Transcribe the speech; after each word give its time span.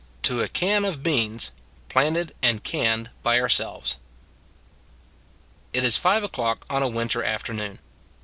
TO 0.23 0.41
A 0.41 0.47
CAN 0.47 0.83
OF 0.83 1.03
BEANS 1.03 1.51
PLANTED 1.87 2.33
AND 2.41 2.63
CANNED 2.63 3.11
BY 3.21 3.39
OURSELVES 3.39 3.97
IT 5.73 5.83
is 5.83 5.97
five 5.97 6.23
o 6.23 6.27
clock 6.27 6.65
on 6.71 6.81
a 6.81 6.87
winter 6.87 7.23
afternoon. 7.23 7.77